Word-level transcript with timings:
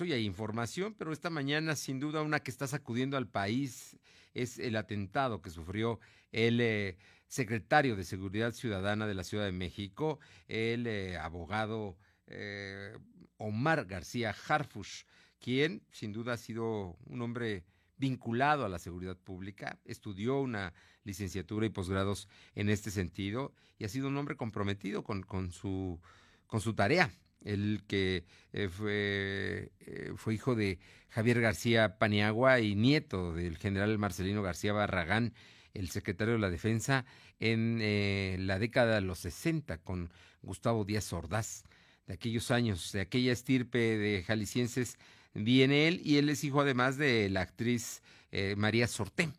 Hoy 0.00 0.12
hay 0.12 0.24
información, 0.24 0.94
pero 0.94 1.12
esta 1.12 1.30
mañana 1.30 1.76
sin 1.76 2.00
duda 2.00 2.22
una 2.22 2.40
que 2.40 2.50
está 2.50 2.66
sacudiendo 2.66 3.16
al 3.16 3.28
país 3.28 3.96
es 4.32 4.58
el 4.58 4.76
atentado 4.76 5.40
que 5.40 5.50
sufrió 5.50 6.00
el 6.32 6.60
eh, 6.60 6.96
secretario 7.28 7.94
de 7.94 8.04
Seguridad 8.04 8.52
Ciudadana 8.52 9.06
de 9.06 9.14
la 9.14 9.24
Ciudad 9.24 9.44
de 9.44 9.52
México, 9.52 10.18
el 10.48 10.86
eh, 10.86 11.16
abogado 11.16 11.96
eh, 12.26 12.96
Omar 13.36 13.84
García 13.84 14.34
Harfush, 14.48 15.04
quien 15.38 15.82
sin 15.92 16.12
duda 16.12 16.32
ha 16.32 16.38
sido 16.38 16.96
un 17.06 17.22
hombre 17.22 17.64
vinculado 17.96 18.64
a 18.64 18.68
la 18.68 18.80
seguridad 18.80 19.16
pública, 19.16 19.78
estudió 19.84 20.40
una 20.40 20.72
licenciatura 21.04 21.66
y 21.66 21.70
posgrados 21.70 22.28
en 22.54 22.68
este 22.68 22.90
sentido 22.90 23.54
y 23.78 23.84
ha 23.84 23.88
sido 23.88 24.08
un 24.08 24.16
hombre 24.16 24.36
comprometido 24.36 25.04
con, 25.04 25.52
su 25.52 26.00
tarea 26.74 27.12
el 27.44 27.84
que 27.86 28.24
eh, 28.52 28.68
fue, 28.68 29.70
eh, 29.86 30.12
fue 30.16 30.34
hijo 30.34 30.54
de 30.54 30.78
Javier 31.10 31.40
García 31.40 31.98
Paniagua 31.98 32.60
y 32.60 32.74
nieto 32.74 33.34
del 33.34 33.58
general 33.58 33.98
Marcelino 33.98 34.42
García 34.42 34.72
Barragán, 34.72 35.34
el 35.74 35.90
secretario 35.90 36.34
de 36.34 36.40
la 36.40 36.50
Defensa, 36.50 37.04
en 37.38 37.78
eh, 37.80 38.36
la 38.40 38.58
década 38.58 38.96
de 38.96 39.00
los 39.02 39.20
60 39.20 39.78
con 39.78 40.10
Gustavo 40.42 40.84
Díaz 40.84 41.12
Ordaz. 41.12 41.64
De 42.06 42.14
aquellos 42.14 42.50
años, 42.50 42.92
de 42.92 43.00
aquella 43.00 43.32
estirpe 43.32 43.78
de 43.78 44.22
jaliscienses, 44.22 44.98
viene 45.32 45.88
él 45.88 46.02
y 46.04 46.18
él 46.18 46.28
es 46.28 46.44
hijo 46.44 46.60
además 46.60 46.98
de 46.98 47.30
la 47.30 47.40
actriz 47.40 48.02
María 48.56 48.88
Sorté 48.88 49.30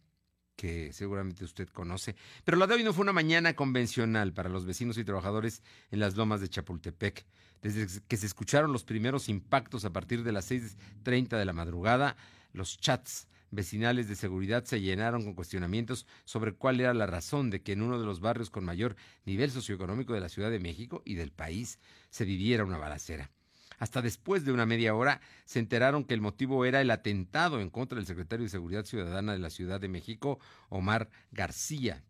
que 0.56 0.94
seguramente 0.94 1.44
usted 1.44 1.68
conoce. 1.70 2.16
Pero 2.44 2.58
la 2.58 2.68
de 2.68 2.76
hoy 2.76 2.84
no 2.84 2.94
fue 2.94 3.04
una 3.04 3.14
mañana 3.14 3.56
convencional 3.56 4.34
para 4.34 4.50
los 4.50 4.66
vecinos 4.66 4.98
y 4.98 5.04
trabajadores 5.04 5.62
en 5.92 6.00
las 6.00 6.16
lomas 6.16 6.42
de 6.42 6.50
Chapultepec. 6.50 7.26
Desde 7.62 8.02
que 8.08 8.18
se 8.18 8.26
escucharon 8.26 8.72
los 8.72 8.84
primeros 8.84 9.30
impactos 9.30 9.86
a 9.86 9.94
partir 9.94 10.24
de 10.24 10.32
las 10.32 10.52
6.30 10.52 11.38
de 11.38 11.46
la 11.46 11.54
madrugada, 11.54 12.16
los 12.54 12.78
chats 12.78 13.28
vecinales 13.52 14.08
de 14.08 14.16
seguridad 14.16 14.66
se 14.66 14.82
llenaron 14.82 15.24
con 15.24 15.34
cuestionamientos 15.34 16.06
sobre 16.26 16.54
cuál 16.54 16.80
era 16.80 16.94
la 16.94 17.06
razón 17.06 17.50
de 17.50 17.62
que 17.62 17.72
en 17.72 17.82
uno 17.82 18.00
de 18.00 18.06
los 18.06 18.20
barrios 18.20 18.50
con 18.50 18.66
mayor 18.66 18.96
nivel 19.26 19.52
socioeconómico 19.52 20.14
de 20.14 20.22
la 20.22 20.30
Ciudad 20.30 20.52
de 20.52 20.60
México 20.60 21.02
y 21.06 21.16
del 21.16 21.32
país 21.32 21.80
se 22.10 22.26
viviera 22.26 22.66
una 22.66 22.78
balacera. 22.78 23.32
Hasta 23.80 24.02
después 24.02 24.46
de 24.46 24.52
una 24.52 24.66
media 24.66 24.96
hora 24.96 25.22
se 25.46 25.60
enteraron 25.60 26.04
que 26.04 26.14
el 26.14 26.22
motivo 26.22 26.66
era 26.66 26.82
el 26.82 26.92
atentado 26.92 27.62
en 27.62 27.70
contra 27.70 27.98
del 27.98 28.08
secretario 28.08 28.44
de 28.46 28.50
Seguridad 28.50 28.86
Ciudadana 28.86 29.34
de 29.34 29.40
la 29.40 29.50
Ciudad 29.50 29.80
de 29.80 29.90
México, 29.90 30.40
Omar 30.70 31.10
García. 31.32 32.04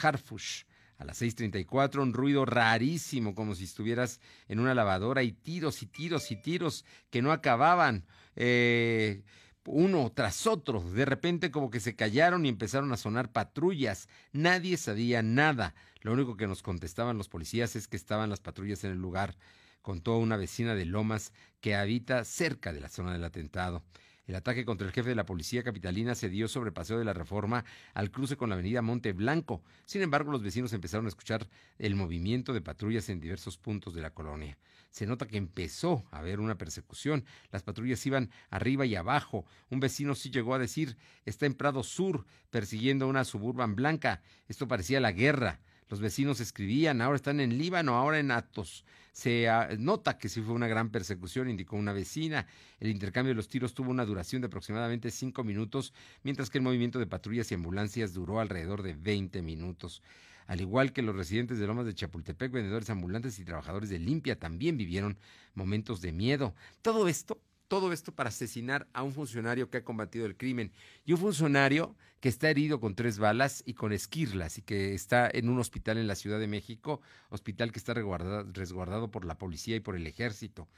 Harfush, 0.00 0.64
a 0.98 1.04
las 1.04 1.20
6.34, 1.20 2.00
un 2.00 2.12
ruido 2.12 2.44
rarísimo, 2.44 3.34
como 3.34 3.54
si 3.54 3.64
estuvieras 3.64 4.20
en 4.48 4.60
una 4.60 4.74
lavadora, 4.74 5.22
y 5.22 5.32
tiros 5.32 5.82
y 5.82 5.86
tiros 5.86 6.30
y 6.30 6.36
tiros 6.36 6.84
que 7.10 7.22
no 7.22 7.32
acababan, 7.32 8.04
eh, 8.36 9.22
uno 9.64 10.10
tras 10.14 10.46
otro. 10.46 10.80
De 10.80 11.04
repente 11.04 11.50
como 11.50 11.70
que 11.70 11.80
se 11.80 11.94
callaron 11.94 12.46
y 12.46 12.48
empezaron 12.48 12.92
a 12.92 12.96
sonar 12.96 13.30
patrullas. 13.30 14.08
Nadie 14.32 14.76
sabía 14.76 15.22
nada. 15.22 15.74
Lo 16.00 16.12
único 16.12 16.36
que 16.36 16.48
nos 16.48 16.62
contestaban 16.62 17.18
los 17.18 17.28
policías 17.28 17.76
es 17.76 17.86
que 17.86 17.96
estaban 17.96 18.30
las 18.30 18.40
patrullas 18.40 18.82
en 18.84 18.92
el 18.92 18.98
lugar 18.98 19.36
contó 19.82 20.16
una 20.18 20.36
vecina 20.36 20.74
de 20.74 20.86
Lomas 20.86 21.32
que 21.60 21.74
habita 21.74 22.24
cerca 22.24 22.72
de 22.72 22.80
la 22.80 22.88
zona 22.88 23.12
del 23.12 23.24
atentado. 23.24 23.82
El 24.24 24.36
ataque 24.36 24.64
contra 24.64 24.86
el 24.86 24.92
jefe 24.92 25.08
de 25.08 25.16
la 25.16 25.26
policía 25.26 25.64
capitalina 25.64 26.14
se 26.14 26.28
dio 26.28 26.46
sobre 26.46 26.70
Paseo 26.70 26.96
de 26.96 27.04
la 27.04 27.12
Reforma 27.12 27.64
al 27.92 28.12
cruce 28.12 28.36
con 28.36 28.50
la 28.50 28.54
avenida 28.54 28.80
Monte 28.80 29.12
Blanco. 29.12 29.62
Sin 29.84 30.00
embargo, 30.00 30.30
los 30.30 30.42
vecinos 30.42 30.72
empezaron 30.72 31.06
a 31.06 31.08
escuchar 31.08 31.48
el 31.78 31.96
movimiento 31.96 32.52
de 32.52 32.60
patrullas 32.60 33.08
en 33.08 33.20
diversos 33.20 33.58
puntos 33.58 33.94
de 33.94 34.00
la 34.00 34.14
colonia. 34.14 34.56
Se 34.90 35.06
nota 35.06 35.26
que 35.26 35.38
empezó 35.38 36.04
a 36.12 36.18
haber 36.18 36.38
una 36.38 36.56
persecución. 36.56 37.24
Las 37.50 37.64
patrullas 37.64 38.06
iban 38.06 38.30
arriba 38.50 38.86
y 38.86 38.94
abajo. 38.94 39.44
Un 39.70 39.80
vecino 39.80 40.14
sí 40.14 40.30
llegó 40.30 40.54
a 40.54 40.58
decir, 40.60 40.96
está 41.24 41.46
en 41.46 41.54
Prado 41.54 41.82
Sur, 41.82 42.24
persiguiendo 42.50 43.08
una 43.08 43.24
suburban 43.24 43.74
blanca. 43.74 44.22
Esto 44.46 44.68
parecía 44.68 45.00
la 45.00 45.10
guerra. 45.10 45.60
Los 45.92 46.00
vecinos 46.00 46.40
escribían, 46.40 47.02
ahora 47.02 47.16
están 47.16 47.38
en 47.38 47.58
Líbano, 47.58 47.96
ahora 47.96 48.18
en 48.18 48.30
Atos. 48.30 48.86
Se 49.12 49.46
ah, 49.50 49.68
nota 49.78 50.16
que 50.16 50.30
sí 50.30 50.40
fue 50.40 50.54
una 50.54 50.66
gran 50.66 50.88
persecución, 50.88 51.50
indicó 51.50 51.76
una 51.76 51.92
vecina. 51.92 52.46
El 52.80 52.88
intercambio 52.88 53.32
de 53.32 53.34
los 53.34 53.48
tiros 53.48 53.74
tuvo 53.74 53.90
una 53.90 54.06
duración 54.06 54.40
de 54.40 54.46
aproximadamente 54.46 55.10
cinco 55.10 55.44
minutos, 55.44 55.92
mientras 56.22 56.48
que 56.48 56.56
el 56.56 56.64
movimiento 56.64 56.98
de 56.98 57.06
patrullas 57.06 57.52
y 57.52 57.56
ambulancias 57.56 58.14
duró 58.14 58.40
alrededor 58.40 58.82
de 58.82 58.94
20 58.94 59.42
minutos. 59.42 60.02
Al 60.46 60.62
igual 60.62 60.94
que 60.94 61.02
los 61.02 61.14
residentes 61.14 61.58
de 61.58 61.66
Lomas 61.66 61.84
de 61.84 61.92
Chapultepec, 61.92 62.50
vendedores 62.50 62.88
ambulantes 62.88 63.38
y 63.38 63.44
trabajadores 63.44 63.90
de 63.90 63.98
limpia 63.98 64.38
también 64.38 64.78
vivieron 64.78 65.18
momentos 65.52 66.00
de 66.00 66.12
miedo. 66.12 66.54
Todo 66.80 67.06
esto 67.06 67.38
todo 67.72 67.94
esto 67.94 68.12
para 68.12 68.28
asesinar 68.28 68.86
a 68.92 69.02
un 69.02 69.14
funcionario 69.14 69.70
que 69.70 69.78
ha 69.78 69.82
combatido 69.82 70.26
el 70.26 70.36
crimen. 70.36 70.72
Y 71.06 71.14
un 71.14 71.18
funcionario 71.18 71.96
que 72.20 72.28
está 72.28 72.50
herido 72.50 72.80
con 72.80 72.94
tres 72.94 73.18
balas 73.18 73.62
y 73.64 73.72
con 73.72 73.94
esquirlas 73.94 74.58
y 74.58 74.60
que 74.60 74.92
está 74.92 75.30
en 75.32 75.48
un 75.48 75.58
hospital 75.58 75.96
en 75.96 76.06
la 76.06 76.14
Ciudad 76.14 76.38
de 76.38 76.48
México, 76.48 77.00
hospital 77.30 77.72
que 77.72 77.78
está 77.78 77.94
resguardado, 77.94 79.10
por 79.10 79.24
la 79.24 79.38
policía 79.38 79.74
y 79.74 79.80
por 79.80 79.96
el 79.96 80.06
ejército, 80.06 80.68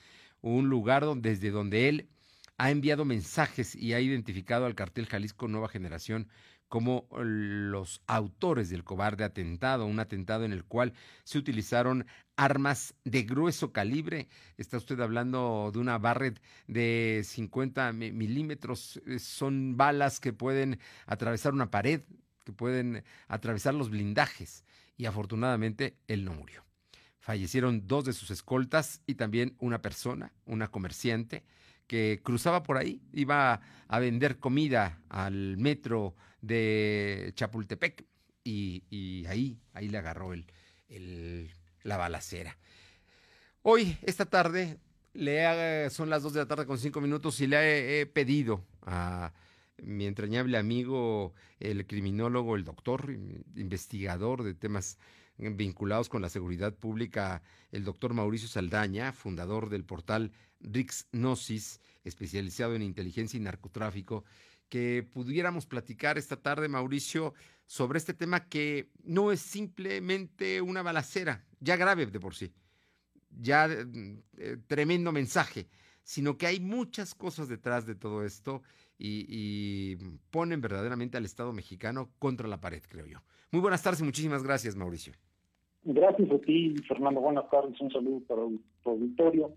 un 0.40 0.68
lugar 0.68 1.04
desde 1.16 1.50
donde 1.50 1.88
él 1.88 2.08
ha 2.58 2.70
enviado 2.70 3.04
mensajes 3.04 3.74
y 3.74 3.94
ha 3.94 3.98
identificado 3.98 4.64
al 4.64 4.76
cartel 4.76 5.06
Jalisco 5.06 5.48
Nueva 5.48 5.68
Generación 5.68 6.28
como 6.68 7.06
los 7.12 8.02
autores 8.06 8.70
del 8.70 8.84
cobarde 8.84 9.24
atentado, 9.24 9.86
un 9.86 10.00
atentado 10.00 10.44
en 10.44 10.52
el 10.52 10.64
cual 10.64 10.92
se 11.22 11.38
utilizaron 11.38 12.06
armas 12.36 12.94
de 13.04 13.22
grueso 13.22 13.72
calibre. 13.72 14.28
Está 14.56 14.78
usted 14.78 14.98
hablando 15.00 15.70
de 15.72 15.78
una 15.78 15.98
Barrett 15.98 16.40
de 16.66 17.22
50 17.24 17.92
milímetros. 17.92 19.00
Eh, 19.06 19.18
son 19.18 19.76
balas 19.76 20.20
que 20.20 20.32
pueden 20.32 20.78
atravesar 21.06 21.52
una 21.52 21.70
pared, 21.70 22.02
que 22.44 22.52
pueden 22.52 23.04
atravesar 23.28 23.74
los 23.74 23.90
blindajes. 23.90 24.64
Y 24.96 25.06
afortunadamente 25.06 25.96
él 26.06 26.24
no 26.24 26.34
murió. 26.34 26.64
Fallecieron 27.18 27.86
dos 27.86 28.04
de 28.04 28.12
sus 28.12 28.30
escoltas 28.30 29.00
y 29.06 29.14
también 29.14 29.56
una 29.58 29.80
persona, 29.80 30.32
una 30.44 30.68
comerciante, 30.68 31.42
que 31.86 32.20
cruzaba 32.22 32.62
por 32.62 32.76
ahí, 32.76 33.00
iba 33.12 33.60
a 33.88 33.98
vender 33.98 34.38
comida 34.38 35.00
al 35.08 35.56
metro 35.56 36.14
de 36.40 37.32
Chapultepec 37.34 38.04
y, 38.44 39.24
ahí, 39.26 39.58
ahí 39.72 39.88
le 39.88 39.98
agarró 39.98 40.32
el, 40.32 41.50
la 41.82 41.96
balacera. 41.96 42.58
Hoy, 43.62 43.96
esta 44.02 44.26
tarde, 44.26 44.78
le 45.14 45.88
son 45.90 46.10
las 46.10 46.22
dos 46.22 46.34
de 46.34 46.40
la 46.40 46.46
tarde 46.46 46.66
con 46.66 46.78
cinco 46.78 47.00
minutos 47.00 47.40
y 47.40 47.46
le 47.46 48.00
he, 48.00 48.06
pedido 48.06 48.64
a 48.82 49.32
mi 49.82 50.06
entrañable 50.06 50.58
amigo, 50.58 51.32
el 51.60 51.86
criminólogo, 51.86 52.56
el 52.56 52.64
doctor, 52.64 53.10
investigador 53.56 54.42
de 54.42 54.54
temas 54.54 54.98
vinculados 55.38 56.08
con 56.08 56.22
la 56.22 56.28
seguridad 56.28 56.74
pública, 56.74 57.42
el 57.72 57.84
doctor 57.84 58.14
Mauricio 58.14 58.48
Saldaña, 58.48 59.12
fundador 59.12 59.68
del 59.68 59.84
portal 59.84 60.32
Rix 60.64 61.06
Gnosis, 61.12 61.80
especializado 62.04 62.74
en 62.74 62.82
inteligencia 62.82 63.36
y 63.36 63.40
narcotráfico, 63.40 64.24
que 64.68 65.02
pudiéramos 65.02 65.66
platicar 65.66 66.18
esta 66.18 66.36
tarde, 66.36 66.68
Mauricio, 66.68 67.34
sobre 67.66 67.98
este 67.98 68.14
tema 68.14 68.48
que 68.48 68.90
no 69.04 69.32
es 69.32 69.40
simplemente 69.40 70.60
una 70.60 70.82
balacera, 70.82 71.44
ya 71.60 71.76
grave 71.76 72.06
de 72.06 72.20
por 72.20 72.34
sí, 72.34 72.52
ya 73.30 73.68
eh, 73.68 74.56
tremendo 74.66 75.12
mensaje, 75.12 75.68
sino 76.02 76.36
que 76.36 76.46
hay 76.46 76.60
muchas 76.60 77.14
cosas 77.14 77.48
detrás 77.48 77.86
de 77.86 77.94
todo 77.94 78.24
esto 78.24 78.62
y, 78.98 79.26
y, 79.28 79.96
ponen 80.30 80.60
verdaderamente 80.60 81.16
al 81.16 81.24
Estado 81.24 81.52
mexicano 81.52 82.10
contra 82.18 82.48
la 82.48 82.60
pared, 82.60 82.82
creo 82.88 83.06
yo. 83.06 83.22
Muy 83.50 83.60
buenas 83.60 83.82
tardes 83.82 84.00
y 84.00 84.04
muchísimas 84.04 84.42
gracias, 84.42 84.76
Mauricio. 84.76 85.14
Gracias 85.84 86.30
a 86.30 86.38
ti, 86.38 86.74
Fernando. 86.88 87.20
Buenas 87.20 87.48
tardes. 87.50 87.78
Un 87.80 87.90
saludo 87.90 88.20
para 88.26 88.42
tu 88.82 88.90
auditorio. 88.90 89.54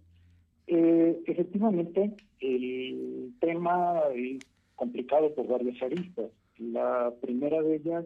Eh, 0.68 1.22
efectivamente, 1.26 2.14
el 2.42 3.34
tema 3.40 4.02
es 4.14 4.40
complicado 4.76 5.34
por 5.34 5.48
varias 5.48 5.82
aristas. 5.82 6.30
La 6.58 7.14
primera 7.22 7.62
de 7.62 7.76
ellas 7.78 8.06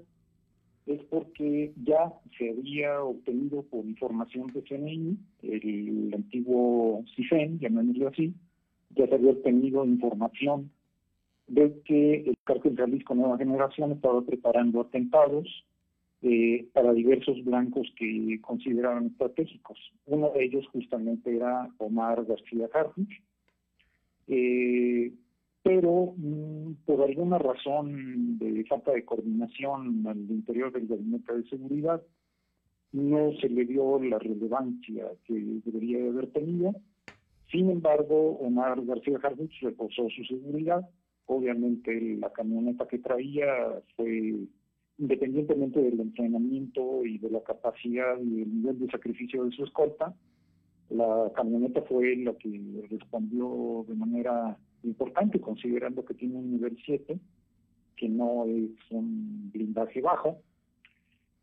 es 0.86 1.02
porque 1.06 1.74
ya 1.84 2.14
se 2.38 2.50
había 2.50 3.04
obtenido 3.04 3.64
por 3.64 3.86
información 3.86 4.48
de 4.48 4.64
CNI, 4.64 5.18
el 5.44 6.12
antiguo 6.14 7.04
CIFEN, 7.16 7.60
llamémoslo 7.60 8.10
así, 8.10 8.34
ya 8.92 9.08
se 9.08 9.16
había 9.16 9.32
obtenido 9.32 9.86
información 9.86 10.72
de 11.48 11.82
que 11.86 12.22
el 12.22 12.36
cártel 12.44 12.76
Jalisco 12.78 13.16
Nueva 13.16 13.38
Generación 13.38 13.92
estaba 13.92 14.22
preparando 14.22 14.82
atentados 14.82 15.48
eh, 16.24 16.68
para 16.74 16.94
diversos 16.94 17.44
blancos 17.44 17.92
que 17.98 18.40
consideraban 18.42 19.08
estratégicos. 19.08 19.78
Uno 20.06 20.32
de 20.32 20.46
ellos 20.46 20.68
justamente 20.72 21.36
era 21.36 21.70
Omar 21.78 22.26
García 22.26 22.70
Harfuch, 22.74 23.12
eh, 24.28 25.12
pero 25.64 26.14
mm, 26.18 26.74
por 26.86 27.02
alguna 27.02 27.38
razón 27.38 28.38
de 28.38 28.64
falta 28.66 28.92
de 28.92 29.06
coordinación 29.06 30.06
al 30.08 30.20
interior 30.20 30.72
del 30.72 30.88
gabinete 30.88 31.38
de 31.38 31.50
seguridad, 31.50 32.02
no 32.92 33.32
se 33.40 33.50
le 33.50 33.66
dio 33.66 34.02
la 34.02 34.20
relevancia 34.20 35.06
que 35.26 35.34
debería 35.34 36.06
haber 36.10 36.28
tenido. 36.28 36.76
Sin 37.50 37.70
embargo, 37.70 38.38
Omar 38.40 38.84
García 38.86 39.18
Harbuch 39.22 39.52
reposó 39.62 40.10
su 40.10 40.24
seguridad. 40.26 40.88
Obviamente 41.26 42.18
la 42.18 42.32
camioneta 42.32 42.88
que 42.88 43.00
traía 43.00 43.82
fue, 43.96 44.36
independientemente 44.98 45.82
del 45.82 46.00
entrenamiento 46.00 47.06
y 47.06 47.18
de 47.18 47.30
la 47.30 47.42
capacidad 47.42 48.20
y 48.20 48.42
el 48.42 48.56
nivel 48.56 48.80
de 48.80 48.88
sacrificio 48.88 49.44
de 49.46 49.52
su 49.52 49.64
escolta, 49.64 50.14
la 50.90 51.32
camioneta 51.36 51.82
fue 51.84 52.16
la 52.18 52.34
que 52.34 52.88
respondió 52.90 53.86
de 53.88 53.96
manera 53.96 54.58
importante, 54.84 55.40
considerando 55.40 56.04
que 56.04 56.14
tiene 56.14 56.36
un 56.36 56.52
nivel 56.52 56.78
7, 56.86 57.18
que 57.96 58.10
no 58.10 58.46
es 58.46 58.72
un 58.90 59.52
blindaje 59.54 60.02
bajo. 60.02 60.42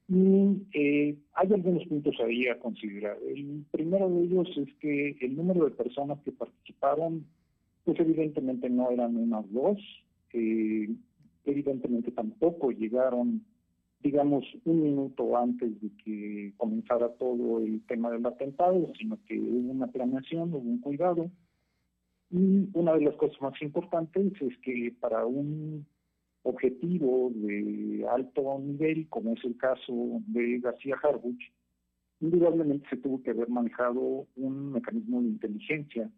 Y 0.08 0.62
eh, 0.72 1.16
hay 1.34 1.52
algunos 1.52 1.86
puntos 1.86 2.14
ahí 2.20 2.46
a 2.48 2.58
considerar. 2.58 3.18
El 3.26 3.64
primero 3.70 4.08
de 4.08 4.22
ellos 4.22 4.48
es 4.56 4.74
que 4.80 5.16
el 5.20 5.36
número 5.36 5.64
de 5.66 5.70
personas 5.72 6.18
que 6.24 6.32
participaron, 6.32 7.26
pues 7.84 7.98
evidentemente 8.00 8.68
no 8.70 8.90
eran 8.90 9.16
unas 9.16 9.50
dos, 9.52 9.78
eh, 10.32 10.88
evidentemente 11.44 12.10
tampoco 12.12 12.70
llegaron 12.70 13.44
digamos, 14.00 14.44
un 14.64 14.82
minuto 14.82 15.36
antes 15.36 15.80
de 15.80 15.90
que 16.04 16.52
comenzara 16.56 17.08
todo 17.14 17.58
el 17.60 17.84
tema 17.86 18.10
del 18.10 18.24
atentado, 18.26 18.92
sino 18.98 19.18
que 19.26 19.38
hubo 19.38 19.72
una 19.72 19.88
planeación, 19.88 20.54
hubo 20.54 20.58
un 20.58 20.80
cuidado. 20.80 21.30
Y 22.30 22.68
una 22.74 22.94
de 22.94 23.02
las 23.02 23.16
cosas 23.16 23.40
más 23.40 23.60
importantes 23.62 24.32
es 24.40 24.56
que 24.58 24.94
para 25.00 25.26
un 25.26 25.86
objetivo 26.42 27.30
de 27.34 28.06
alto 28.08 28.58
nivel, 28.60 29.08
como 29.08 29.32
es 29.32 29.44
el 29.44 29.56
caso 29.56 30.22
de 30.26 30.58
García 30.60 30.96
Harbuch, 31.02 31.40
indudablemente 32.20 32.88
se 32.90 32.96
tuvo 32.98 33.22
que 33.22 33.30
haber 33.30 33.48
manejado 33.48 34.26
un 34.36 34.72
mecanismo 34.72 35.20
de 35.22 35.28
inteligencia 35.28 36.10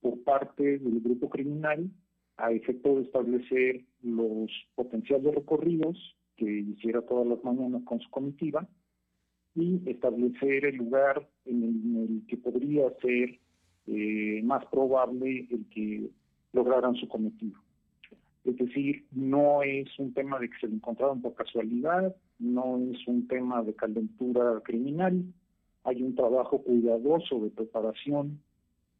por 0.00 0.22
parte 0.24 0.78
del 0.78 1.00
grupo 1.00 1.30
criminal 1.30 1.90
a 2.36 2.52
efecto 2.52 2.96
de 2.96 3.02
establecer 3.02 3.84
los 4.06 4.50
potenciales 4.74 5.34
recorridos 5.34 6.16
que 6.36 6.44
hiciera 6.44 7.02
todas 7.02 7.26
las 7.26 7.42
mañanas 7.42 7.82
con 7.84 8.00
su 8.00 8.08
comitiva 8.10 8.66
y 9.54 9.80
establecer 9.86 10.66
el 10.66 10.76
lugar 10.76 11.28
en 11.46 11.62
el, 11.62 12.26
que 12.28 12.36
podría 12.36 12.90
ser 13.00 13.38
eh, 13.86 14.42
más 14.44 14.64
probable 14.66 15.48
el 15.50 15.66
que 15.70 16.10
lograran 16.52 16.94
su 16.94 17.08
cometido. 17.08 17.58
Es 18.44 18.56
decir, 18.58 19.04
no 19.10 19.62
es 19.62 19.88
un 19.98 20.14
tema 20.14 20.38
de 20.38 20.48
que 20.48 20.58
se 20.60 20.68
lo 20.68 20.74
encontraron 20.74 21.20
por 21.20 21.34
casualidad, 21.34 22.14
no 22.38 22.78
es 22.92 23.06
un 23.08 23.26
tema 23.26 23.62
de 23.62 23.74
calentura 23.74 24.60
criminal, 24.62 25.24
hay 25.84 26.02
un 26.02 26.14
trabajo 26.14 26.62
cuidadoso 26.62 27.40
de 27.40 27.50
preparación 27.50 28.40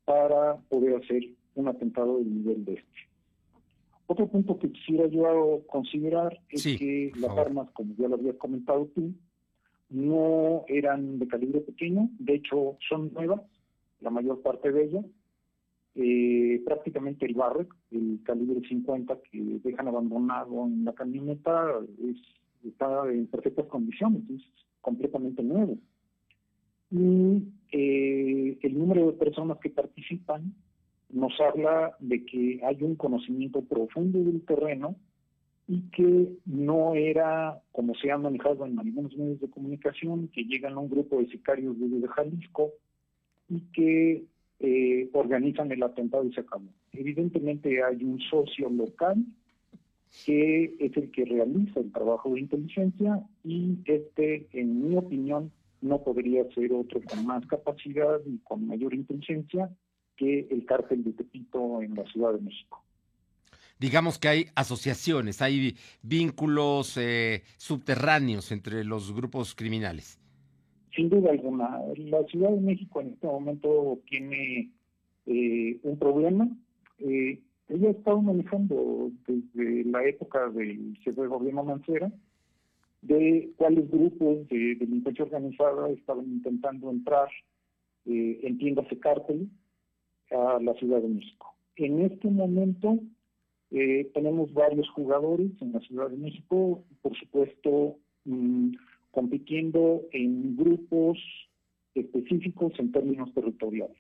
para 0.05 0.57
poder 0.69 0.97
hacer 0.97 1.23
un 1.55 1.69
atentado 1.69 2.19
del 2.19 2.35
nivel 2.35 2.65
de 2.65 2.75
este. 2.75 3.16
Otro 4.09 4.29
punto 4.29 4.59
que 4.59 4.71
quisiera 4.71 5.07
yo 5.09 5.63
considerar 5.67 6.39
es 6.49 6.63
que 6.63 7.11
las 7.19 7.37
armas, 7.37 7.69
como 7.73 7.95
ya 7.99 8.09
lo 8.09 8.15
habías 8.15 8.37
comentado 8.37 8.87
tú, 8.95 9.13
no 9.91 10.65
eran 10.69 11.19
de 11.19 11.27
calibre 11.27 11.61
pequeño, 11.61 12.09
de 12.19 12.35
hecho 12.35 12.77
son 12.89 13.13
nuevas, 13.13 13.43
la 14.01 14.11
mayor 14.11 14.43
parte 14.43 14.71
de 14.71 14.85
ellas. 14.85 15.05
Eh, 15.99 16.63
prácticamente 16.65 17.25
el 17.25 17.35
Barrett, 17.35 17.69
el 17.91 18.21
calibre 18.23 18.61
50 18.69 19.19
que 19.31 19.61
dejan 19.65 19.89
abandonado 19.89 20.67
en 20.67 20.85
la 20.85 20.93
camioneta, 20.93 21.81
es, 22.05 22.17
está 22.69 23.11
en 23.11 23.27
perfectas 23.27 23.67
condiciones, 23.67 24.23
es 24.31 24.43
completamente 24.83 25.43
nuevo. 25.43 25.79
Y 26.91 27.43
eh, 27.73 28.59
el 28.63 28.79
número 28.79 29.07
de 29.07 29.13
personas 29.15 29.59
que 29.59 29.71
participan 29.71 30.55
nos 31.11 31.33
habla 31.41 31.97
de 32.01 32.25
que 32.25 32.61
hay 32.65 32.83
un 32.83 32.97
conocimiento 32.97 33.63
profundo 33.63 34.19
del 34.19 34.43
terreno 34.43 34.97
y 35.69 35.81
que 35.91 36.29
no 36.45 36.95
era, 36.95 37.61
como 37.73 37.95
se 37.95 38.11
ha 38.11 38.19
manejado 38.19 38.67
en 38.67 38.79
algunos 38.79 39.17
medios 39.17 39.41
de 39.41 39.51
comunicación, 39.51 40.29
que 40.29 40.45
llegan 40.45 40.75
a 40.75 40.79
un 40.79 40.89
grupo 40.89 41.19
de 41.19 41.27
sicarios 41.27 41.79
desde 41.79 42.07
Jalisco 42.09 42.73
y 43.49 43.61
que 43.73 44.25
eh, 44.61 45.11
organizan 45.13 45.71
el 45.73 45.83
atentado 45.83 46.25
y 46.25 46.33
se 46.33 46.41
acabó. 46.41 46.69
Evidentemente 46.93 47.83
hay 47.83 48.05
un 48.05 48.21
socio 48.21 48.71
local 48.71 49.25
que 50.25 50.77
es 50.79 50.97
el 50.97 51.11
que 51.11 51.25
realiza 51.25 51.81
el 51.81 51.93
trabajo 51.93 52.33
de 52.33 52.41
inteligencia 52.41 53.23
y 53.45 53.79
este, 53.85 54.47
en 54.53 54.89
mi 54.89 54.97
opinión, 54.97 55.51
no 55.83 56.03
podría 56.03 56.45
ser 56.55 56.73
otro 56.73 57.01
con 57.03 57.27
más 57.27 57.45
capacidad 57.47 58.21
y 58.25 58.39
con 58.39 58.67
mayor 58.67 58.95
inteligencia 58.95 59.71
que 60.17 60.49
el 60.51 60.65
cártel 60.67 61.05
de 61.05 61.13
Tepito 61.13 61.83
en 61.83 61.95
la 61.95 62.05
Ciudad 62.11 62.33
de 62.33 62.41
México. 62.41 62.83
Digamos 63.79 64.19
que 64.19 64.29
hay 64.29 64.47
asociaciones, 64.55 65.43
hay 65.43 65.77
vínculos 66.03 66.97
eh, 66.97 67.43
subterráneos 67.59 68.51
entre 68.51 68.85
los 68.85 69.13
grupos 69.15 69.55
criminales. 69.55 70.19
Sin 70.95 71.11
duda 71.11 71.31
alguna. 71.31 71.79
La 71.97 72.25
Ciudad 72.25 72.51
de 72.51 72.61
México 72.61 73.03
en 73.03 73.09
este 73.09 73.27
momento 73.27 74.01
tiene 74.09 74.71
eh, 75.27 75.79
un 75.83 75.99
problema. 75.99 76.49
Eh, 76.99 77.41
ella 77.69 77.89
ha 77.89 77.93
estado 77.93 78.23
manejando 78.23 79.11
desde 79.27 79.85
la 79.91 80.05
época 80.05 80.49
del 80.49 80.97
jefe 81.03 81.21
de 81.21 81.27
gobierno 81.27 81.65
Mancera 81.65 82.11
de 83.03 83.53
cuáles 83.57 83.91
grupos 83.91 84.49
de 84.49 84.75
delincuencia 84.77 85.25
organizada 85.25 85.91
estaban 85.91 86.27
intentando 86.27 86.91
entrar 86.91 87.29
eh, 88.05 88.41
en 88.43 88.59
tiendas 88.59 88.89
de 88.89 88.99
cártel 88.99 89.51
a 90.31 90.59
la 90.61 90.75
Ciudad 90.75 91.01
de 91.01 91.09
México. 91.09 91.55
En 91.77 92.01
este 92.01 92.29
momento 92.29 92.99
eh, 93.71 94.11
tenemos 94.15 94.53
varios 94.53 94.89
jugadores 94.91 95.51
en 95.61 95.73
la 95.73 95.81
Ciudad 95.81 96.09
de 96.09 96.17
México, 96.17 96.85
por 97.03 97.17
supuesto, 97.17 97.97
mm, 98.25 98.73
compitiendo 99.11 100.03
en 100.13 100.57
grupos 100.57 101.19
específicos 101.95 102.73
en 102.79 102.93
términos 102.93 103.33
territoriales. 103.35 103.97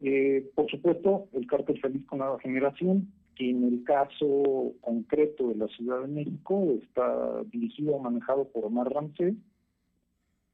Eh, 0.00 0.48
por 0.54 0.70
supuesto, 0.70 1.28
el 1.32 1.46
cártel 1.46 1.80
Jalisco 1.80 2.16
Nueva 2.16 2.38
Generación, 2.40 3.12
que 3.34 3.50
en 3.50 3.64
el 3.64 3.84
caso 3.84 4.74
concreto 4.80 5.48
de 5.48 5.56
la 5.56 5.68
Ciudad 5.68 6.02
de 6.02 6.08
México 6.08 6.78
está 6.82 7.42
dirigido 7.44 7.96
o 7.96 8.00
manejado 8.00 8.48
por 8.48 8.64
Omar 8.64 8.92
Ramsey, 8.92 9.36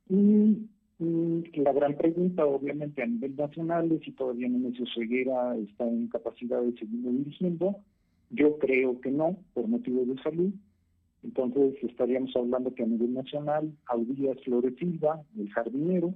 y 0.09 0.69
la 0.99 1.73
gran 1.73 1.97
pregunta, 1.97 2.47
obviamente, 2.47 3.03
a 3.03 3.07
nivel 3.07 3.35
nacional 3.37 3.91
es 3.93 4.03
si 4.03 4.13
todavía 4.13 4.49
Nemesio 4.49 4.87
Ceguera 4.95 5.57
está 5.57 5.85
en 5.87 6.09
capacidad 6.09 6.63
de 6.63 6.73
seguirlo 6.79 7.11
dirigiendo. 7.11 7.77
Yo 8.31 8.59
creo 8.59 9.01
que 9.01 9.11
no, 9.11 9.37
por 9.55 9.67
motivos 9.67 10.07
de 10.07 10.23
salud. 10.23 10.53
Entonces 11.23 11.83
estaríamos 11.83 12.35
hablando 12.37 12.75
que 12.75 12.83
a 12.83 12.87
nivel 12.87 13.15
nacional, 13.15 13.73
Audías 13.87 14.39
Flores 14.45 14.75
Silva, 14.79 15.23
el 15.37 15.51
jardinero, 15.51 16.15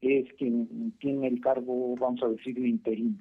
es 0.00 0.32
quien 0.34 0.92
tiene 0.98 1.28
el 1.28 1.40
cargo, 1.40 1.94
vamos 1.96 2.22
a 2.22 2.28
decir, 2.28 2.54
de 2.54 2.68
interino. 2.68 3.18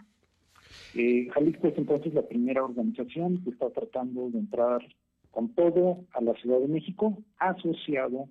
Eh, 0.96 1.28
Jalisco 1.34 1.68
es 1.68 1.78
entonces 1.78 2.14
la 2.14 2.28
primera 2.28 2.64
organización 2.64 3.44
que 3.44 3.50
está 3.50 3.70
tratando 3.72 4.30
de 4.30 4.40
entrar 4.40 4.82
con 5.32 5.50
todo 5.50 6.06
a 6.14 6.22
la 6.22 6.34
Ciudad 6.36 6.60
de 6.60 6.68
México, 6.68 7.18
asociado 7.38 8.28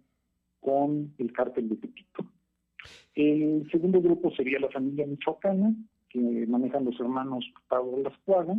con 0.60 1.14
el 1.18 1.32
cártel 1.32 1.68
de 1.68 1.76
Tepito. 1.76 2.24
El 3.14 3.68
segundo 3.70 4.00
grupo 4.00 4.30
sería 4.32 4.58
la 4.60 4.70
familia 4.70 5.06
michoacana, 5.06 5.74
que 6.08 6.18
manejan 6.46 6.84
los 6.84 6.98
hermanos 7.00 7.44
Pablo 7.68 7.98
Lascuaga. 8.02 8.56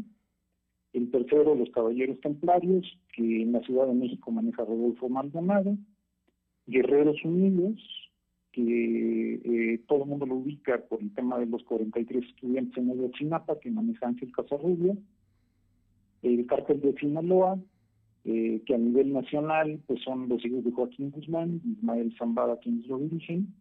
El 0.93 1.10
tercero, 1.10 1.55
los 1.55 1.70
caballeros 1.72 2.20
templarios, 2.20 2.86
que 3.15 3.43
en 3.43 3.53
la 3.53 3.62
Ciudad 3.62 3.88
de 3.88 3.93
México 3.93 4.31
maneja 4.31 4.65
Rodolfo 4.65 5.10
Maldonado. 5.10 5.77
Guerreros 6.67 7.24
Unidos, 7.24 7.79
que 8.51 9.41
eh, 9.43 9.81
todo 9.88 10.03
el 10.03 10.10
mundo 10.10 10.25
lo 10.25 10.36
ubica 10.36 10.81
por 10.89 11.01
el 11.01 11.13
tema 11.13 11.39
de 11.39 11.46
los 11.46 11.63
43 11.63 12.24
estudiantes 12.24 12.77
en 12.77 13.12
Chinapa, 13.12 13.60
que 13.60 13.72
maneja 13.72 14.08
Ángel 14.08 14.31
Casarrubio. 14.31 14.98
El 16.22 16.46
cártel 16.46 16.81
de 16.81 16.93
Sinaloa, 16.93 17.60
eh, 18.25 18.61
que 18.65 18.75
a 18.75 18.77
nivel 18.77 19.13
nacional 19.13 19.79
pues 19.87 20.01
son 20.03 20.29
los 20.29 20.43
hijos 20.45 20.63
de 20.63 20.71
Joaquín 20.71 21.11
Guzmán, 21.11 21.61
Ismael 21.65 22.13
Zambada 22.17 22.59
quienes 22.59 22.87
lo 22.87 22.99
dirigen, 22.99 23.53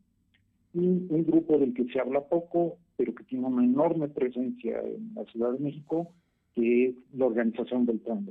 y 0.75 0.79
un 0.79 1.25
grupo 1.27 1.59
del 1.59 1.75
que 1.75 1.85
se 1.87 1.99
habla 1.99 2.21
poco, 2.29 2.79
pero 2.97 3.15
que 3.15 3.25
tiene 3.25 3.47
una 3.47 3.65
enorme 3.65 4.09
presencia 4.09 4.81
en 4.81 5.13
la 5.15 5.25
Ciudad 5.25 5.53
de 5.53 5.59
México, 5.59 6.13
que 6.55 6.87
es 6.87 6.95
la 7.15 7.27
organización 7.27 7.87
del 7.87 7.99
Plan 8.01 8.25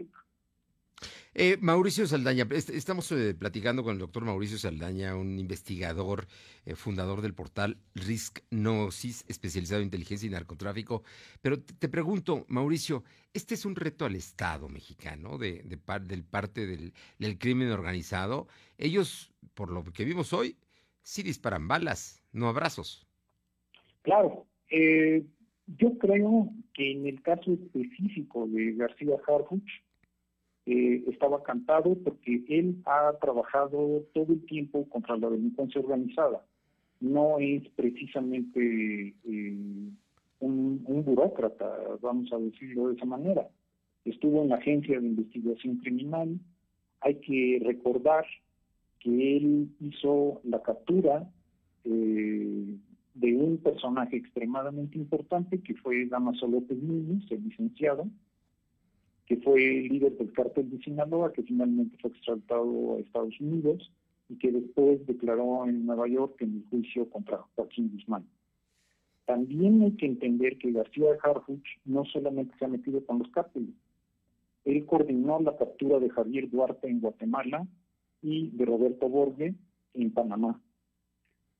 eh, 1.36 1.58
Mauricio 1.62 2.08
Saldaña, 2.08 2.48
estamos 2.52 3.12
eh, 3.12 3.36
platicando 3.36 3.84
con 3.84 3.94
el 3.94 4.00
doctor 4.00 4.26
Mauricio 4.26 4.58
Saldaña, 4.58 5.16
un 5.16 5.38
investigador, 5.38 6.26
eh, 6.66 6.76
fundador 6.76 7.22
del 7.22 7.36
portal 7.36 7.78
Risk 7.94 8.40
Gnosis, 8.50 9.26
especializado 9.28 9.82
en 9.82 9.86
inteligencia 9.86 10.28
y 10.28 10.32
narcotráfico. 10.32 11.04
Pero 11.42 11.62
te, 11.62 11.88
pregunto, 11.88 12.46
Mauricio, 12.48 13.04
este 13.34 13.54
es 13.54 13.66
un 13.66 13.76
reto 13.76 14.06
al 14.06 14.16
Estado 14.16 14.70
mexicano, 14.70 15.38
de, 15.38 15.64
del 15.64 16.24
parte 16.24 16.66
del, 16.66 17.38
crimen 17.38 17.72
organizado. 17.72 18.48
Ellos, 18.78 19.32
por 19.54 19.72
lo 19.72 19.84
que 19.84 20.06
vimos 20.06 20.34
hoy, 20.34 20.58
sí 21.04 21.22
disparan 21.22 21.68
balas, 21.68 22.24
no 22.32 22.48
abrazos. 22.48 23.06
Claro. 24.02 24.48
Eh, 24.72 25.24
Yo 25.68 25.98
creo 26.00 26.50
que 26.74 26.92
en 26.92 27.06
el 27.06 27.22
caso 27.22 27.54
específico 27.54 28.48
de 28.48 28.74
García 28.74 29.16
Harfuch, 29.28 29.70
eh, 30.72 31.04
estaba 31.08 31.42
cantado 31.42 31.96
porque 32.04 32.44
él 32.48 32.78
ha 32.86 33.14
trabajado 33.20 34.06
todo 34.14 34.34
el 34.34 34.46
tiempo 34.46 34.88
contra 34.90 35.18
la 35.18 35.28
delincuencia 35.28 35.82
organizada. 35.82 36.46
No 37.00 37.40
es 37.40 37.68
precisamente 37.70 39.16
eh, 39.26 39.92
un, 40.40 40.84
un, 40.86 41.04
burócrata, 41.04 41.66
vamos 42.02 42.32
a 42.32 42.38
decirlo 42.38 42.90
de 42.90 42.98
esa 42.98 43.06
manera. 43.06 43.48
Estuvo 44.06 44.44
en 44.44 44.50
la 44.50 44.58
Agencia 44.58 45.00
de 45.00 45.08
Investigación 45.08 45.78
Criminal. 45.78 46.40
Hay 47.02 47.16
que 47.16 47.60
recordar 47.66 48.26
que 49.00 49.38
él 49.38 49.70
hizo 49.80 50.40
la 50.44 50.62
captura 50.62 51.28
eh, 51.84 52.76
de 53.16 53.36
un 53.36 53.58
personaje 53.58 54.18
extremadamente 54.18 55.00
importante 55.00 55.62
que 55.62 55.74
fue 55.74 56.06
Damaso 56.06 56.46
López 56.46 56.78
Núñez, 56.78 57.24
el 57.32 57.44
licenciado, 57.44 58.08
que 59.30 59.38
fue 59.38 59.60
líder 59.60 60.18
del 60.18 60.34
cártel 60.34 60.72
de 60.72 60.80
Sinaloa, 60.80 61.32
que 61.32 61.44
finalmente 61.44 61.96
fue 62.02 62.10
extraditado 62.10 62.96
a 62.96 63.00
Estados 63.00 63.40
Unidos 63.40 63.92
y 64.28 64.36
que 64.40 64.52
después 64.52 65.06
declaró 65.06 65.66
en 65.68 65.86
Nueva 65.86 66.08
York 66.08 66.42
en 66.42 66.56
el 66.56 66.70
juicio 66.72 67.08
contra 67.12 67.38
Joaquín 67.56 67.92
Guzmán. 67.94 68.28
También 69.26 69.84
hay 69.84 69.92
que 69.92 70.08
entender 70.08 70.58
que 70.58 70.72
García 70.72 71.10
Harfuch 71.22 71.64
no 71.86 72.06
solamente 72.06 72.56
se 72.58 72.66
ha 72.66 72.70
metido 72.70 73.06
con 73.06 73.20
los 73.20 73.30
cárteles, 73.30 73.76
él 74.66 74.86
coordinó 74.88 75.40
la 75.40 75.56
captura 75.56 76.00
de 76.00 76.10
Javier 76.10 76.50
Duarte 76.50 76.90
en 76.90 77.00
Guatemala 77.00 77.68
y 78.24 78.50
de 78.50 78.66
Roberto 78.66 79.08
Borge 79.10 79.54
en 79.94 80.12
Panamá. 80.12 80.60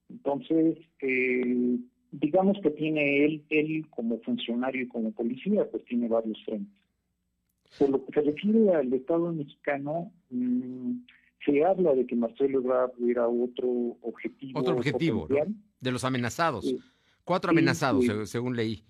Entonces, 0.10 0.78
eh, 1.02 1.78
digamos 2.12 2.58
que 2.64 2.72
tiene 2.72 3.26
él, 3.26 3.46
él 3.50 3.88
como 3.92 4.20
funcionario 4.22 4.82
y 4.82 4.88
como 4.88 5.12
policía, 5.12 5.70
pues 5.70 5.86
tiene 5.86 6.08
varios 6.08 6.44
frentes. 6.46 6.79
Por 7.78 7.90
lo 7.90 8.06
que 8.06 8.14
se 8.14 8.22
refiere 8.22 8.74
al 8.74 8.92
Estado 8.94 9.32
mexicano, 9.32 10.12
mmm, 10.30 10.94
se 11.46 11.64
habla 11.64 11.94
de 11.94 12.06
que 12.06 12.16
Marcelo 12.16 12.60
Ebrard 12.60 12.92
era 13.08 13.28
otro 13.28 13.98
objetivo. 14.02 14.60
Otro 14.60 14.76
objetivo, 14.76 15.28
de 15.80 15.92
los 15.92 16.04
amenazados. 16.04 16.74
Cuatro 17.24 17.52
amenazados, 17.52 18.06
según 18.30 18.56
leí. 18.56 18.84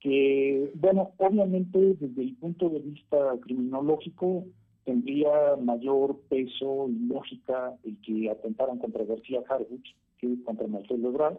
Que, 0.00 0.70
bueno, 0.74 1.12
obviamente 1.16 1.78
desde 1.98 2.22
el 2.22 2.36
punto 2.36 2.68
de 2.68 2.78
vista 2.80 3.16
criminológico, 3.40 4.44
tendría 4.84 5.56
mayor 5.60 6.20
peso 6.28 6.88
y 6.88 7.06
lógica 7.06 7.74
el 7.84 7.96
que 8.02 8.30
atentaran 8.30 8.78
contra 8.78 9.04
García 9.04 9.40
Harfuch 9.48 9.94
que 10.18 10.42
contra 10.44 10.66
Marcelo 10.66 11.08
Ebrard, 11.08 11.38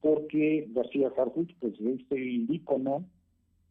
porque 0.00 0.66
García 0.70 1.12
Harfuch 1.16 1.52
pues, 1.60 1.74
es 1.74 2.00
el 2.10 2.50
ícono 2.50 3.04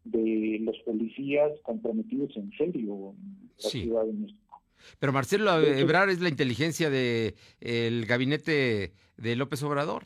de 0.05 0.59
los 0.61 0.77
policías 0.79 1.51
comprometidos 1.63 2.35
en 2.37 2.51
serio 2.51 3.13
en 3.17 3.49
la 3.63 3.69
Ciudad 3.69 4.05
de 4.05 4.13
México. 4.13 4.61
Pero 4.99 5.13
Marcelo 5.13 5.61
Ebrard 5.61 6.09
es 6.09 6.21
la 6.21 6.29
inteligencia 6.29 6.89
del 6.89 7.35
el 7.59 8.05
gabinete 8.05 8.93
de 9.17 9.35
López 9.35 9.63
Obrador. 9.63 10.03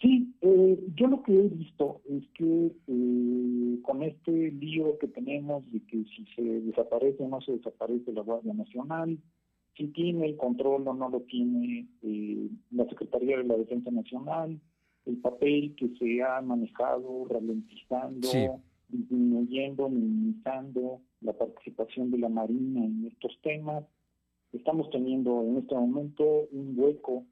Sí, 0.00 0.32
eh, 0.42 0.78
yo 0.94 1.08
lo 1.08 1.22
que 1.24 1.32
he 1.32 1.48
visto 1.48 2.00
es 2.08 2.22
que 2.34 2.72
eh, 2.86 3.78
con 3.82 4.02
este 4.02 4.52
lío 4.52 4.96
que 4.98 5.08
tenemos 5.08 5.68
de 5.72 5.80
que 5.80 6.04
si 6.04 6.24
se 6.36 6.42
desaparece 6.42 7.24
o 7.24 7.28
no 7.28 7.40
se 7.40 7.52
desaparece 7.52 8.12
la 8.12 8.22
Guardia 8.22 8.54
Nacional, 8.54 9.18
si 9.76 9.88
tiene 9.88 10.26
el 10.26 10.36
control 10.36 10.86
o 10.86 10.94
no 10.94 11.08
lo 11.08 11.20
tiene 11.22 11.88
eh, 12.02 12.48
la 12.70 12.88
Secretaría 12.88 13.38
de 13.38 13.44
la 13.44 13.56
Defensa 13.56 13.90
Nacional, 13.90 14.60
el 15.08 15.16
papel 15.18 15.74
que 15.74 15.88
se 15.98 16.22
ha 16.22 16.40
manejado 16.42 17.26
ralentizando, 17.28 18.28
disminuyendo, 18.88 19.88
minimizando 19.88 21.00
la 21.22 21.32
participación 21.32 22.10
de 22.10 22.18
la 22.18 22.28
Marina 22.28 22.84
en 22.84 23.06
estos 23.06 23.38
temas. 23.42 23.84
Estamos 24.52 24.90
teniendo 24.90 25.42
en 25.42 25.58
este 25.58 25.74
momento 25.74 26.48
un 26.52 26.74
hueco 26.76 27.24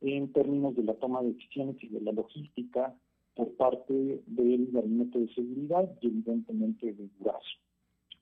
en 0.00 0.32
términos 0.32 0.76
de 0.76 0.82
la 0.82 0.94
toma 0.94 1.22
de 1.22 1.32
decisiones 1.32 1.82
y 1.82 1.88
de 1.88 2.00
la 2.02 2.12
logística 2.12 2.94
por 3.34 3.52
parte 3.56 4.22
del 4.26 4.70
Gabinete 4.70 5.18
de 5.18 5.34
Seguridad 5.34 5.90
y 6.00 6.06
evidentemente 6.06 6.92
de 6.92 7.08
Durazo. 7.18 7.58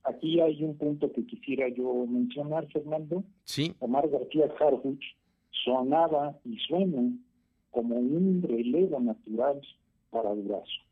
Aquí 0.05 0.41
hay 0.41 0.65
un 0.65 0.77
punto 0.77 1.13
que 1.13 1.27
quisiera 1.27 1.69
yo 1.69 2.07
mencionar, 2.07 2.67
Fernando. 2.73 3.25
Sí. 3.45 3.75
Omar 3.81 4.09
García 4.09 4.49
Harfuch 4.59 5.05
sonaba 5.65 6.39
y 6.45 6.57
suena 6.59 7.13
como 7.73 7.97
un 7.97 8.43
relevo 8.43 9.01
natural 9.01 9.61
para 10.11 10.33
Durazo. 10.35 10.83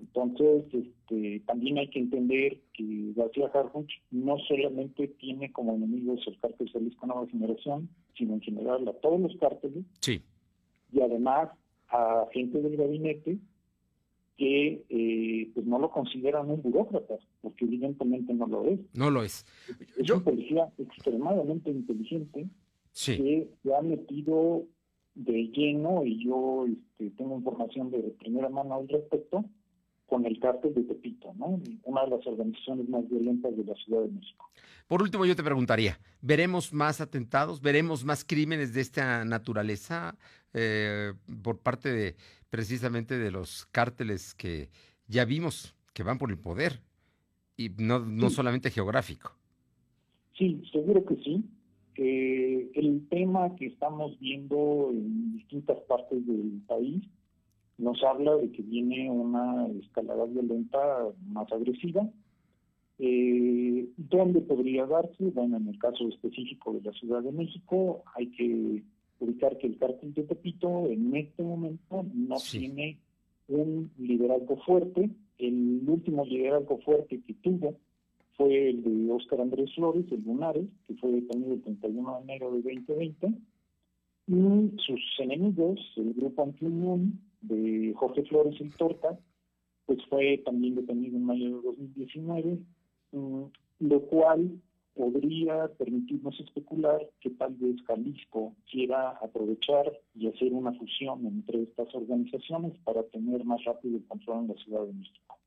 Entonces, 0.00 0.64
este, 0.72 1.40
también 1.46 1.76
hay 1.76 1.88
que 1.88 1.98
entender 1.98 2.58
que 2.72 3.12
García 3.14 3.50
Harfuch 3.52 3.90
no 4.10 4.38
solamente 4.48 5.08
tiene 5.08 5.52
como 5.52 5.74
enemigos 5.74 6.20
el 6.26 6.38
cártel 6.40 6.70
Jalisco 6.70 7.06
Nueva 7.06 7.26
Generación, 7.28 7.90
sino 8.16 8.34
en 8.34 8.40
general 8.40 8.88
a 8.88 8.94
todos 8.94 9.20
los 9.20 9.36
cárteles. 9.36 9.84
Sí. 10.00 10.22
Y 10.92 11.00
además 11.02 11.50
a 11.88 12.26
gente 12.32 12.62
del 12.62 12.76
gabinete 12.76 13.38
que 14.38 14.82
eh, 14.88 15.50
pues 15.52 15.66
no 15.66 15.78
lo 15.78 15.90
consideran 15.90 16.48
un 16.48 16.62
burócrata, 16.62 17.16
porque 17.42 17.66
evidentemente 17.66 18.32
no 18.32 18.46
lo 18.46 18.64
es. 18.64 18.80
No 18.94 19.10
lo 19.10 19.22
es. 19.22 19.44
Es 19.98 20.08
un 20.08 20.24
policía 20.24 20.72
extremadamente 20.78 21.70
inteligente 21.70 22.48
que 22.94 23.50
se 23.62 23.74
ha 23.74 23.82
metido 23.82 24.64
de 25.14 25.48
lleno, 25.48 26.04
y 26.04 26.24
yo 26.24 26.66
este, 26.66 27.10
tengo 27.16 27.36
información 27.36 27.90
de 27.90 27.98
primera 28.18 28.48
mano 28.48 28.74
al 28.76 28.88
respecto, 28.88 29.44
con 30.06 30.26
el 30.26 30.40
cártel 30.40 30.74
de 30.74 30.82
Tepito, 30.82 31.32
¿no? 31.34 31.60
una 31.84 32.04
de 32.04 32.10
las 32.10 32.26
organizaciones 32.26 32.88
más 32.88 33.08
violentas 33.08 33.56
de 33.56 33.64
la 33.64 33.74
Ciudad 33.76 34.02
de 34.02 34.08
México. 34.08 34.50
Por 34.88 35.02
último, 35.02 35.24
yo 35.24 35.36
te 35.36 35.44
preguntaría, 35.44 36.00
¿veremos 36.20 36.72
más 36.72 37.00
atentados? 37.00 37.62
¿Veremos 37.62 38.04
más 38.04 38.24
crímenes 38.24 38.74
de 38.74 38.80
esta 38.80 39.24
naturaleza 39.24 40.16
eh, 40.52 41.12
por 41.44 41.60
parte 41.60 41.92
de 41.92 42.16
precisamente 42.50 43.18
de 43.18 43.30
los 43.30 43.66
cárteles 43.66 44.34
que 44.34 44.68
ya 45.06 45.24
vimos 45.24 45.76
que 45.92 46.02
van 46.02 46.18
por 46.18 46.30
el 46.30 46.38
poder 46.38 46.80
y 47.56 47.70
no, 47.78 48.00
no 48.00 48.30
solamente 48.30 48.72
geográfico? 48.72 49.36
Sí, 50.36 50.60
seguro 50.72 51.04
que 51.04 51.14
sí. 51.22 51.44
Eh, 52.02 52.70
el 52.76 53.06
tema 53.10 53.54
que 53.56 53.66
estamos 53.66 54.18
viendo 54.18 54.88
en 54.90 55.34
distintas 55.36 55.78
partes 55.80 56.26
del 56.26 56.62
país 56.66 57.04
nos 57.76 58.02
habla 58.02 58.36
de 58.36 58.50
que 58.52 58.62
viene 58.62 59.10
una 59.10 59.66
escalada 59.82 60.24
violenta 60.24 60.78
más 61.28 61.52
agresiva. 61.52 62.08
Eh, 62.98 63.86
¿Dónde 63.98 64.40
podría 64.40 64.86
darse? 64.86 65.24
Bueno, 65.24 65.58
en 65.58 65.68
el 65.68 65.78
caso 65.78 66.08
específico 66.08 66.72
de 66.72 66.80
la 66.80 66.92
Ciudad 66.92 67.22
de 67.22 67.32
México, 67.32 68.02
hay 68.14 68.28
que 68.28 68.82
ubicar 69.18 69.58
que 69.58 69.66
el 69.66 69.76
cártel 69.76 70.14
de 70.14 70.22
Tepito 70.22 70.86
en 70.86 71.14
este 71.14 71.42
momento 71.42 72.06
no 72.14 72.36
tiene 72.50 72.98
un 73.46 73.90
liderazgo 73.98 74.56
fuerte. 74.64 75.10
El 75.36 75.82
último 75.86 76.24
liderazgo 76.24 76.78
fuerte 76.78 77.20
que 77.20 77.34
tuvo 77.34 77.76
fue 78.40 78.70
el 78.70 78.82
de 78.82 79.12
Óscar 79.12 79.42
Andrés 79.42 79.70
Flores, 79.74 80.06
el 80.10 80.24
Lunares, 80.24 80.66
que 80.86 80.94
fue 80.94 81.12
detenido 81.12 81.52
el 81.52 81.60
31 81.60 82.16
de 82.16 82.22
enero 82.22 82.52
de 82.52 82.62
2020. 82.62 83.34
Y 84.28 84.78
sus 84.78 85.00
enemigos, 85.18 85.78
el 85.96 86.14
grupo 86.14 86.44
Antiunión, 86.44 87.20
de 87.42 87.92
Jorge 87.96 88.22
Flores 88.24 88.58
el 88.58 88.74
Torta, 88.76 89.18
pues 89.84 89.98
fue 90.08 90.38
también 90.38 90.74
detenido 90.74 91.18
en 91.18 91.24
mayo 91.24 91.56
de 91.56 91.62
2019, 91.64 92.58
mm, 93.12 93.42
lo 93.80 94.00
cual 94.06 94.58
podría 94.94 95.68
permitirnos 95.76 96.40
especular 96.40 96.98
que 97.20 97.28
tal 97.30 97.54
vez 97.56 97.76
Jalisco 97.86 98.54
quiera 98.70 99.10
aprovechar 99.22 100.00
y 100.14 100.28
hacer 100.28 100.54
una 100.54 100.72
fusión 100.72 101.26
entre 101.26 101.64
estas 101.64 101.94
organizaciones 101.94 102.72
para 102.84 103.02
tener 103.02 103.44
más 103.44 103.62
rápido 103.64 103.98
el 103.98 104.04
control 104.06 104.44
en 104.44 104.48
la 104.48 104.54
Ciudad 104.54 104.86
de 104.86 104.94
México. 104.94 105.38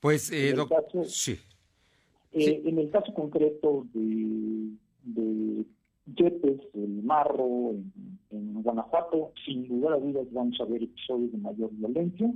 Pues, 0.00 0.32
eh, 0.32 0.50
en, 0.50 0.60
el 0.60 0.66
sí. 2.32 2.44
Eh, 2.44 2.62
en 2.64 2.78
el 2.78 2.90
caso 2.90 3.12
concreto 3.14 3.86
de, 3.92 4.72
de 5.04 5.64
Yepes, 6.16 6.60
el 6.74 7.02
Marro, 7.02 7.74
en, 8.30 8.62
Guanajuato, 8.62 9.32
sin 9.44 9.68
lugar 9.68 9.94
a 9.94 9.98
dudas 9.98 10.26
vamos 10.32 10.60
a 10.60 10.64
ver 10.64 10.82
episodios 10.82 11.32
de 11.32 11.38
mayor 11.38 11.70
violencia, 11.72 12.32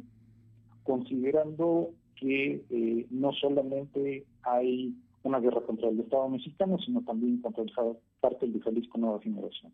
considerando 0.84 1.90
que 2.16 2.64
eh, 2.70 3.06
no 3.10 3.32
solamente 3.32 4.24
hay 4.42 4.94
una 5.22 5.40
guerra 5.40 5.60
contra 5.62 5.88
el 5.88 6.00
Estado 6.00 6.28
mexicano, 6.28 6.78
sino 6.84 7.02
también 7.02 7.40
contra 7.40 7.62
el 7.62 7.72
cártel 8.20 8.52
de 8.52 8.60
Jalisco 8.60 8.98
Nueva 8.98 9.20
Generación. 9.20 9.72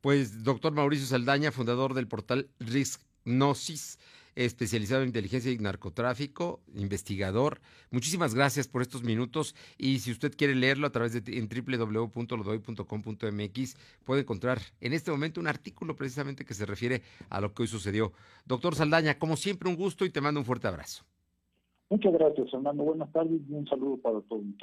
Pues, 0.00 0.42
doctor 0.42 0.72
Mauricio 0.72 1.06
Saldaña, 1.06 1.52
fundador 1.52 1.94
del 1.94 2.08
portal 2.08 2.48
Risk 2.58 3.02
Gnosis, 3.24 3.98
especializado 4.34 5.02
en 5.02 5.08
inteligencia 5.08 5.52
y 5.52 5.58
narcotráfico, 5.58 6.60
investigador. 6.74 7.60
Muchísimas 7.90 8.34
gracias 8.34 8.66
por 8.68 8.80
estos 8.82 9.02
minutos 9.02 9.54
y 9.78 10.00
si 10.00 10.10
usted 10.10 10.34
quiere 10.36 10.54
leerlo 10.54 10.86
a 10.86 10.90
través 10.90 11.12
de 11.12 11.22
en 11.38 11.48
www.lodoy.com.mx 11.48 13.76
puede 14.04 14.20
encontrar 14.22 14.58
en 14.80 14.92
este 14.92 15.10
momento 15.10 15.40
un 15.40 15.48
artículo 15.48 15.96
precisamente 15.96 16.44
que 16.44 16.54
se 16.54 16.66
refiere 16.66 17.02
a 17.30 17.40
lo 17.40 17.52
que 17.52 17.62
hoy 17.62 17.68
sucedió. 17.68 18.12
Doctor 18.46 18.74
Saldaña, 18.74 19.18
como 19.18 19.36
siempre 19.36 19.68
un 19.68 19.76
gusto 19.76 20.04
y 20.04 20.10
te 20.10 20.20
mando 20.20 20.40
un 20.40 20.46
fuerte 20.46 20.68
abrazo. 20.68 21.04
Muchas 21.90 22.12
gracias, 22.14 22.50
Fernando. 22.50 22.84
Buenas 22.84 23.12
tardes 23.12 23.40
y 23.48 23.52
un 23.52 23.66
saludo 23.66 23.98
para 23.98 24.20
todo 24.22 24.38
el. 24.38 24.54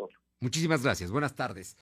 Muchísimas 0.41 0.83
gracias. 0.83 1.11
Buenas 1.11 1.35
tardes. 1.35 1.77